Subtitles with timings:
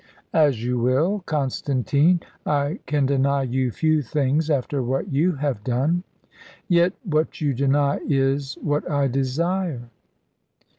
[0.33, 2.21] "As you will, Constantine.
[2.43, 6.01] I can deny you few things, after what you have done."
[6.67, 9.91] "Yet what you deny is what I desire."